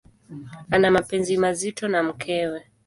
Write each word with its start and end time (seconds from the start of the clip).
Ana 0.71 0.91
mapenzi 0.91 1.37
mazito 1.37 1.87
na 1.87 2.03
mkewe. 2.03 2.63